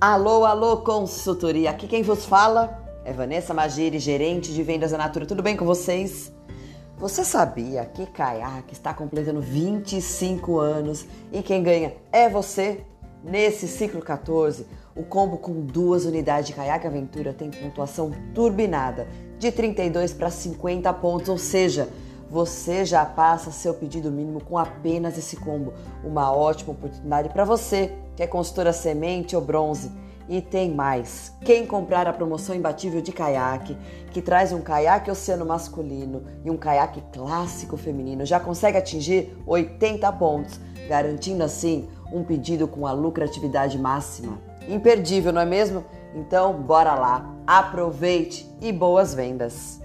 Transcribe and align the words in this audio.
Alô, 0.00 0.44
alô, 0.44 0.76
consultoria. 0.76 1.70
Aqui 1.70 1.88
quem 1.88 2.04
vos 2.04 2.24
fala 2.24 2.80
é 3.04 3.12
Vanessa 3.12 3.52
Magiri, 3.52 3.98
gerente 3.98 4.54
de 4.54 4.62
vendas 4.62 4.92
da 4.92 4.98
Natura. 4.98 5.26
Tudo 5.26 5.42
bem 5.42 5.56
com 5.56 5.64
vocês? 5.64 6.32
Você 6.98 7.24
sabia 7.24 7.84
que 7.84 8.06
Kayak 8.06 8.72
está 8.72 8.94
completando 8.94 9.40
25 9.40 10.60
anos 10.60 11.04
e 11.32 11.42
quem 11.42 11.64
ganha 11.64 11.96
é 12.12 12.28
você? 12.28 12.82
Nesse 13.24 13.66
ciclo 13.66 14.00
14, 14.00 14.68
o 14.94 15.02
combo 15.02 15.36
com 15.36 15.66
duas 15.66 16.04
unidades 16.04 16.46
de 16.46 16.52
Kayak 16.52 16.86
Aventura 16.86 17.32
tem 17.32 17.50
pontuação 17.50 18.12
turbinada 18.32 19.08
de 19.36 19.50
32 19.50 20.12
para 20.12 20.30
50 20.30 20.92
pontos, 20.92 21.28
ou 21.28 21.38
seja, 21.38 21.88
você 22.30 22.84
já 22.84 23.04
passa 23.04 23.50
seu 23.50 23.74
pedido 23.74 24.10
mínimo 24.10 24.42
com 24.42 24.58
apenas 24.58 25.16
esse 25.16 25.36
combo. 25.36 25.72
Uma 26.04 26.32
ótima 26.32 26.72
oportunidade 26.72 27.28
para 27.30 27.44
você 27.44 27.94
que 28.14 28.22
é 28.22 28.26
consultora 28.26 28.72
semente 28.72 29.36
ou 29.36 29.42
bronze. 29.42 29.92
E 30.28 30.42
tem 30.42 30.74
mais. 30.74 31.32
Quem 31.42 31.64
comprar 31.64 32.06
a 32.06 32.12
promoção 32.12 32.54
imbatível 32.54 33.00
de 33.00 33.12
caiaque, 33.12 33.78
que 34.10 34.20
traz 34.20 34.52
um 34.52 34.60
caiaque 34.60 35.10
oceano 35.10 35.46
masculino 35.46 36.22
e 36.44 36.50
um 36.50 36.56
caiaque 36.56 37.02
clássico 37.12 37.78
feminino, 37.78 38.26
já 38.26 38.38
consegue 38.38 38.76
atingir 38.76 39.34
80 39.46 40.12
pontos, 40.12 40.60
garantindo 40.86 41.42
assim 41.42 41.88
um 42.12 42.22
pedido 42.22 42.68
com 42.68 42.86
a 42.86 42.92
lucratividade 42.92 43.78
máxima. 43.78 44.38
Imperdível, 44.68 45.32
não 45.32 45.40
é 45.40 45.46
mesmo? 45.46 45.82
Então, 46.14 46.52
bora 46.60 46.94
lá. 46.94 47.34
Aproveite 47.46 48.46
e 48.60 48.70
boas 48.70 49.14
vendas. 49.14 49.80